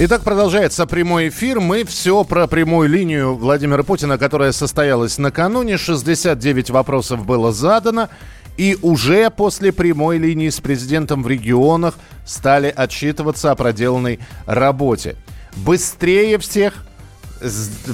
[0.00, 1.58] Итак, продолжается прямой эфир.
[1.58, 5.76] Мы все про прямую линию Владимира Путина, которая состоялась накануне.
[5.76, 8.08] 69 вопросов было задано.
[8.56, 15.16] И уже после прямой линии с президентом в регионах стали отчитываться о проделанной работе.
[15.56, 16.74] Быстрее всех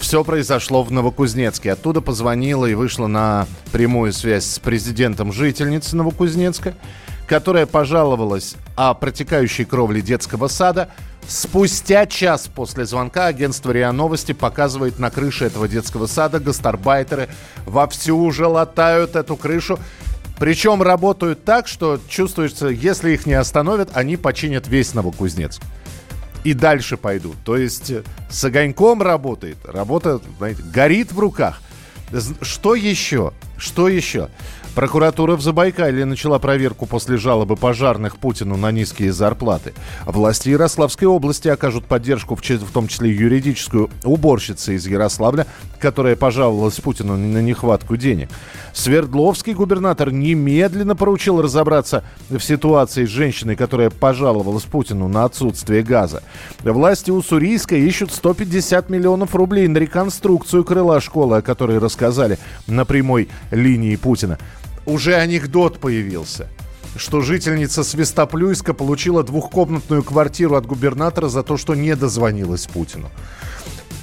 [0.00, 1.70] все произошло в Новокузнецке.
[1.70, 6.74] Оттуда позвонила и вышла на прямую связь с президентом жительницы Новокузнецка,
[7.32, 10.90] которая пожаловалась о протекающей кровле детского сада.
[11.26, 17.30] Спустя час после звонка агентство РИА Новости показывает на крыше этого детского сада гастарбайтеры
[17.64, 19.78] вовсю уже латают эту крышу.
[20.38, 25.62] Причем работают так, что чувствуется, если их не остановят, они починят весь Новокузнецк.
[26.44, 27.36] И дальше пойдут.
[27.46, 29.56] То есть э, с огоньком работает.
[29.64, 31.62] Работа, знаете, горит в руках.
[32.42, 33.32] Что еще?
[33.56, 34.28] Что еще?
[34.74, 39.74] Прокуратура в Забайкалье начала проверку после жалобы пожарных Путину на низкие зарплаты.
[40.06, 45.46] Власти Ярославской области окажут поддержку, в, том числе юридическую, уборщице из Ярославля,
[45.78, 48.30] которая пожаловалась Путину на нехватку денег.
[48.72, 56.22] Свердловский губернатор немедленно поручил разобраться в ситуации с женщиной, которая пожаловалась Путину на отсутствие газа.
[56.60, 63.28] Власти Уссурийска ищут 150 миллионов рублей на реконструкцию крыла школы, о которой рассказали на прямой
[63.50, 64.38] линии Путина.
[64.86, 66.48] Уже анекдот появился
[66.96, 73.10] что жительница Свистоплюйска получила двухкомнатную квартиру от губернатора за то, что не дозвонилась Путину.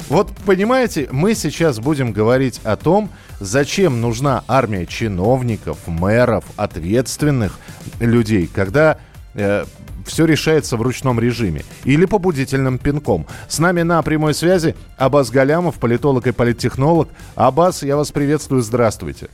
[0.09, 7.59] Вот понимаете, мы сейчас будем говорить о том, зачем нужна армия чиновников, мэров, ответственных
[7.99, 8.97] людей, когда
[10.05, 13.27] все решается в ручном режиме или побудительным пинком.
[13.47, 17.09] С нами на прямой связи Абаз Галямов, политолог и политтехнолог.
[17.35, 19.29] Абаз, я вас приветствую, здравствуйте.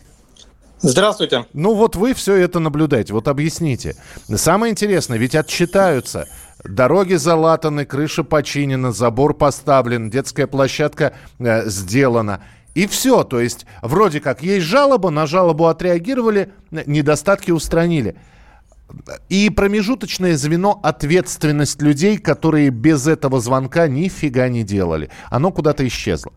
[0.80, 1.46] Здравствуйте.
[1.54, 3.96] Ну вот вы все это наблюдаете, вот объясните.
[4.28, 6.28] Самое интересное, ведь отчитаются.
[6.64, 12.42] Дороги залатаны, крыша починена, забор поставлен, детская площадка э, сделана.
[12.74, 18.18] И все, то есть вроде как есть жалоба, на жалобу отреагировали, недостатки устранили.
[19.30, 25.10] И промежуточное звено ответственность людей, которые без этого звонка нифига не делали.
[25.30, 26.34] Оно куда-то исчезло.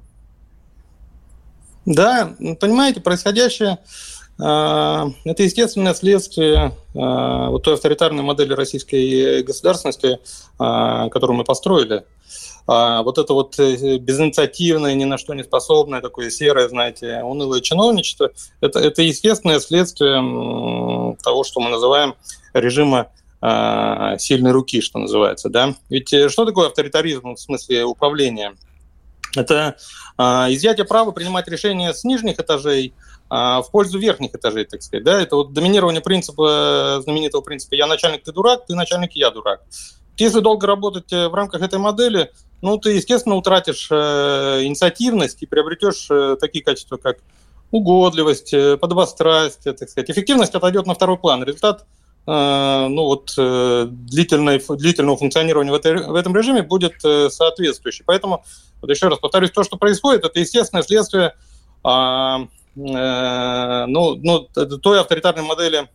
[1.84, 6.98] Да, понимаете, происходящее э, это естественное следствие э,
[7.48, 10.20] вот той авторитарной модели российской государственности,
[10.60, 12.04] э, которую мы построили.
[12.68, 18.30] А вот это вот безинициативное, ни на что не способное, такое серое, знаете, унылое чиновничество,
[18.60, 22.14] это, это естественное следствие того, что мы называем
[22.52, 23.08] режима
[23.40, 25.48] э, сильной руки, что называется.
[25.48, 25.74] Да?
[25.88, 28.54] Ведь что такое авторитаризм в смысле управления?
[29.36, 29.76] Это
[30.16, 35.04] э, изъятие права принимать решения с нижних этажей э, в пользу верхних этажей, так сказать.
[35.04, 35.20] Да?
[35.20, 39.60] Это вот доминирование принципа, знаменитого принципа «я начальник, ты дурак, ты начальник, я дурак».
[40.16, 42.30] Если долго работать в рамках этой модели,
[42.60, 47.18] ну, ты, естественно, утратишь э, инициативность и приобретешь э, такие качества, как
[47.70, 50.10] угодливость, э, подобострастие, так сказать.
[50.10, 51.44] Эффективность отойдет на второй план.
[51.44, 51.86] Результат
[52.26, 58.04] э, ну, вот, э, длительной, длительного функционирования в, этой, в этом режиме будет э, соответствующий.
[58.04, 58.44] Поэтому,
[58.80, 61.34] вот еще раз повторюсь, то, что происходит, это естественное следствие
[61.84, 62.46] э, э,
[62.78, 65.88] ну, ну, той авторитарной модели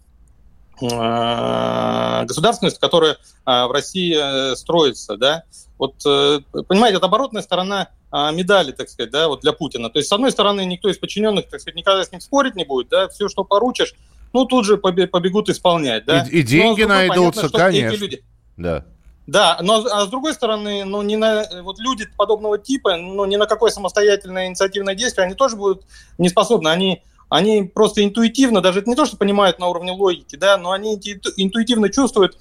[2.28, 5.44] государственность, которая в России строится, да,
[5.78, 9.90] вот, понимаете, это оборотная сторона медали, так сказать, да, вот для Путина.
[9.90, 12.66] То есть, с одной стороны, никто из подчиненных, так сказать, никогда с ним спорить не
[12.66, 13.94] будет, да, все, что поручишь,
[14.34, 16.24] ну, тут же побегут исполнять, да.
[16.24, 17.98] И, и деньги другой, найдутся, понятно, конечно.
[18.02, 18.24] Люди...
[18.58, 18.86] Да.
[19.25, 23.38] Да, но а с другой стороны, ну, не на, вот люди подобного типа, ну, ни
[23.38, 25.84] на какое самостоятельное инициативное действие, они тоже будут
[26.17, 30.35] не способны, они они просто интуитивно, даже это не то, что понимают на уровне логики,
[30.35, 30.96] да, но они
[31.37, 32.37] интуитивно чувствуют,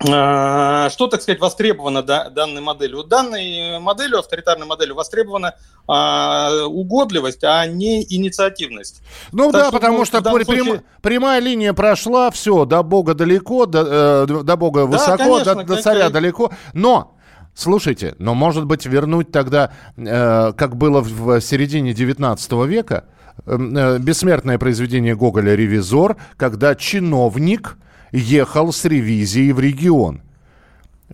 [0.00, 3.04] что, так сказать, востребовано да, данной моделью.
[3.04, 5.54] Данной моделью, авторитарной моделью, востребована
[5.86, 9.02] а, угодливость, а не инициативность.
[9.32, 10.82] Ну так да, что, потому ну, что прям, случае...
[11.00, 15.76] прямая линия прошла, все, до Бога далеко, до, э, до Бога высоко, да, конечно, до,
[15.76, 16.52] до царя далеко.
[16.72, 17.14] Но
[17.54, 23.04] Слушайте, но может быть вернуть тогда, э, как было в середине 19 века,
[23.46, 27.76] э, бессмертное произведение Гоголя «Ревизор», когда чиновник
[28.14, 30.22] ехал с ревизией в регион.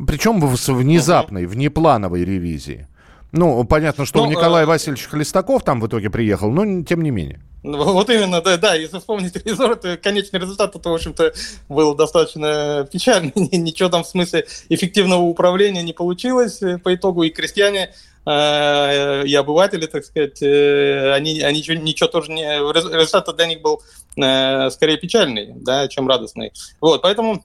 [0.06, 2.87] Причем с внезапной, внеплановой ревизии.
[3.32, 4.67] Ну, понятно, что ну, Николай э...
[4.67, 7.41] Васильевич Хлестаков там в итоге приехал, но тем не менее.
[7.62, 11.32] Вот именно, да, да, если вспомнить ревизор, то конечный результат, это, в общем-то,
[11.69, 13.32] был достаточно печальный.
[13.37, 17.93] Ничего там в смысле эффективного управления не получилось по итогу, и крестьяне э,
[18.27, 22.45] и обыватели, так сказать, э, они, они ничего, ничего тоже не...
[22.45, 23.83] Результат для них был
[24.17, 26.53] э, скорее печальный, да, чем радостный.
[26.81, 27.43] Вот, поэтому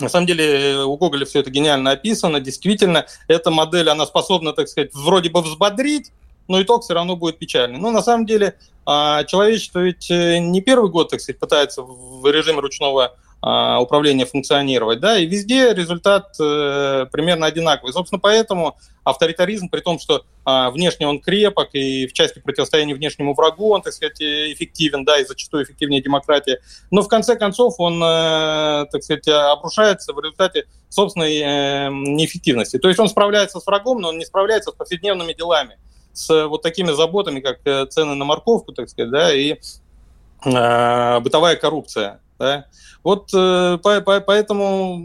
[0.00, 2.40] на самом деле у Гоголя все это гениально описано.
[2.40, 6.10] Действительно, эта модель, она способна, так сказать, вроде бы взбодрить,
[6.48, 7.78] но итог все равно будет печальный.
[7.78, 12.26] Но на самом деле а, человечество ведь э, не первый год, так сказать, пытается в
[12.30, 17.92] режиме ручного а, управления функционировать, да, и везде результат э, примерно одинаковый.
[17.92, 23.34] Собственно, поэтому авторитаризм, при том, что э, внешне он крепок и в части противостояния внешнему
[23.34, 26.58] врагу он, так сказать, эффективен, да, и зачастую эффективнее демократии,
[26.90, 32.78] но в конце концов он, э, так сказать, обрушается в результате собственной э, неэффективности.
[32.78, 35.78] То есть он справляется с врагом, но он не справляется с повседневными делами
[36.12, 39.56] с вот такими заботами, как э, цены на морковку, так сказать, да, и
[40.44, 42.20] э, бытовая коррупция.
[42.40, 42.64] Да?
[43.04, 44.96] Вот э, по, по, поэтому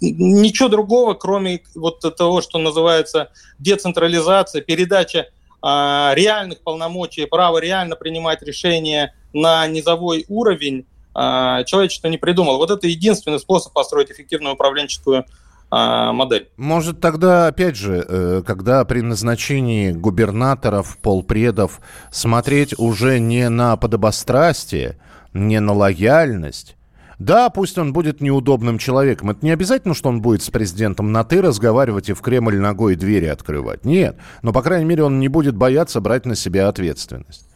[0.00, 5.26] ничего другого, кроме вот того, что называется децентрализация, передача э,
[5.60, 10.86] реальных полномочий, право реально принимать решения на низовой уровень,
[11.16, 12.58] э, человечество не придумало.
[12.58, 15.26] Вот это единственный способ построить эффективную управленческую
[15.74, 16.48] а, модель.
[16.58, 21.80] Может тогда, опять же, э, когда при назначении губернаторов, полпредов
[22.12, 24.98] смотреть уже не на подобострастие,
[25.32, 26.76] не на лояльность,
[27.18, 29.30] да, пусть он будет неудобным человеком.
[29.30, 32.96] Это не обязательно, что он будет с президентом на «ты» разговаривать и в Кремль ногой
[32.96, 33.84] двери открывать.
[33.84, 34.16] Нет.
[34.42, 37.46] Но, по крайней мере, он не будет бояться брать на себя ответственность.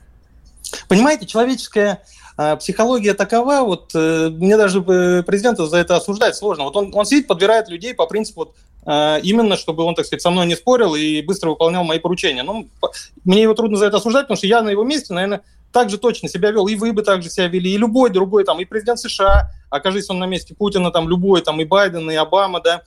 [0.88, 2.00] Понимаете, человеческая
[2.38, 6.64] а психология такова, вот э, мне даже э, президента за это осуждать сложно.
[6.64, 10.20] Вот он, он сидит, подбирает людей по принципу вот, э, именно, чтобы он, так сказать,
[10.20, 12.43] со мной не спорил и быстро выполнял мои поручения.
[12.43, 12.69] Ну,
[13.25, 15.40] мне его трудно за это осуждать, потому что я на его месте, наверное,
[15.72, 18.44] так же точно себя вел, и вы бы так же себя вели, и любой другой,
[18.44, 22.14] там, и президент США, окажись он на месте Путина, там, любой, там, и Байден, и
[22.14, 22.82] Обама, да,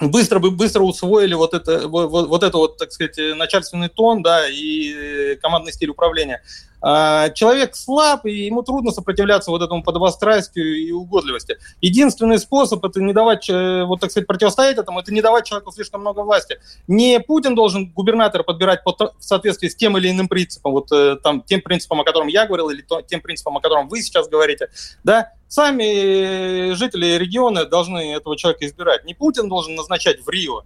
[0.00, 4.48] быстро бы быстро усвоили вот это вот, вот это вот так сказать начальственный тон да
[4.48, 6.42] и командный стиль управления
[6.82, 11.58] человек слаб, и ему трудно сопротивляться вот этому подобострастию и угодливости.
[11.80, 15.72] Единственный способ это не давать, э, вот так сказать, противостоять этому, это не давать человеку
[15.72, 16.58] слишком много власти.
[16.88, 21.16] Не Путин должен губернатора подбирать по, в соответствии с тем или иным принципом, вот э,
[21.22, 24.70] там, тем принципом, о котором я говорил, или тем принципом, о котором вы сейчас говорите,
[25.04, 29.04] да, сами жители региона должны этого человека избирать.
[29.04, 30.62] Не Путин должен назначать в Рио,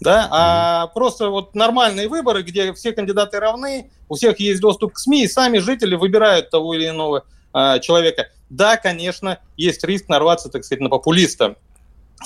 [0.00, 4.98] да, а просто вот нормальные выборы, где все кандидаты равны, у всех есть доступ к
[4.98, 8.28] СМИ, и сами жители выбирают того или иного а, человека.
[8.48, 11.56] Да, конечно, есть риск нарваться, так сказать, на популиста.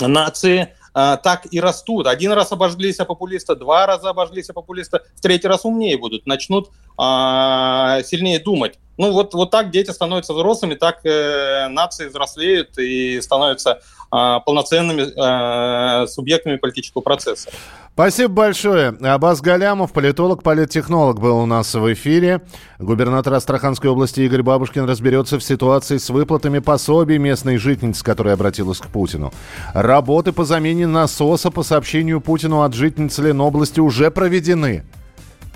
[0.00, 2.06] Нации а, так и растут.
[2.06, 6.24] Один раз обожглись о популиста, два раза обожглись о популиста, в третий раз умнее будут,
[6.24, 8.78] начнут а, сильнее думать.
[8.96, 13.80] Ну вот, вот так дети становятся взрослыми, так э, нации взрослеют и становятся
[14.12, 17.50] э, полноценными э, субъектами политического процесса.
[17.94, 18.88] Спасибо большое.
[18.88, 22.40] Абаз Галямов, политолог, политтехнолог, был у нас в эфире.
[22.80, 28.80] Губернатор Астраханской области Игорь Бабушкин разберется в ситуации с выплатами пособий местной жительницы, которая обратилась
[28.80, 29.32] к Путину.
[29.74, 34.82] Работы по замене насоса по сообщению Путину от жительницы Ленобласти уже проведены.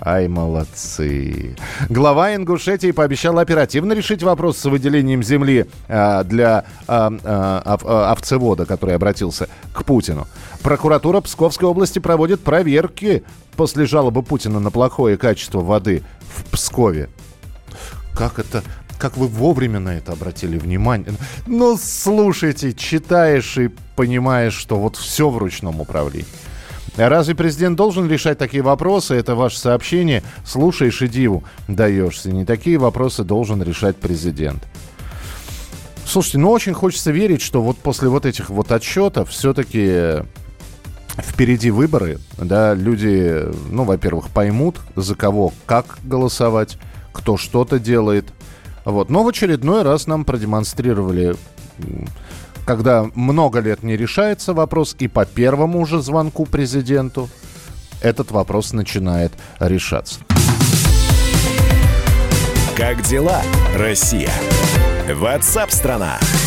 [0.01, 1.57] Ай, молодцы.
[1.89, 8.65] Глава Ингушетии пообещал оперативно решить вопрос с выделением земли э, для э, э, э, овцевода,
[8.65, 10.25] который обратился к Путину.
[10.63, 13.23] Прокуратура Псковской области проводит проверки
[13.57, 17.09] после жалобы Путина на плохое качество воды в Пскове.
[18.15, 18.63] Как это
[18.97, 21.13] как вы вовремя на это обратили внимание.
[21.47, 26.27] Ну, слушайте, читаешь и понимаешь, что вот все в ручном управлении.
[27.07, 29.15] Разве президент должен решать такие вопросы?
[29.15, 30.23] Это ваше сообщение.
[30.45, 32.31] Слушаешь и диву даешься.
[32.31, 34.63] Не такие вопросы должен решать президент.
[36.05, 40.23] Слушайте, ну очень хочется верить, что вот после вот этих вот отчетов все-таки
[41.17, 46.77] впереди выборы, да, люди, ну, во-первых, поймут, за кого, как голосовать,
[47.11, 48.25] кто что-то делает.
[48.85, 49.09] Вот.
[49.09, 51.35] Но в очередной раз нам продемонстрировали
[52.69, 57.27] когда много лет не решается вопрос, и по первому же звонку президенту
[57.99, 60.19] этот вопрос начинает решаться.
[62.77, 63.41] Как дела,
[63.75, 64.29] Россия?
[65.11, 66.19] Ватсап-страна!
[66.19, 66.38] страна